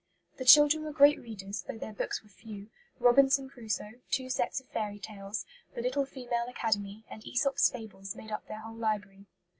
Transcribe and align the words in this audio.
The 0.37 0.45
children 0.45 0.83
were 0.83 0.91
great 0.91 1.19
readers, 1.21 1.61
though 1.61 1.77
their 1.77 1.93
books 1.93 2.23
were 2.23 2.29
few. 2.29 2.71
Robinson 2.99 3.49
Crusoe; 3.51 3.99
two 4.09 4.31
sets 4.31 4.59
of 4.59 4.65
fairy 4.69 4.97
tales; 4.97 5.45
The 5.75 5.81
Little 5.83 6.07
Female 6.07 6.47
Academy; 6.47 7.03
and 7.07 7.21
Æsop's 7.21 7.69
Fables 7.69 8.15
made 8.15 8.31
up 8.31 8.47
their 8.47 8.61
whole 8.61 8.73
library. 8.77 9.27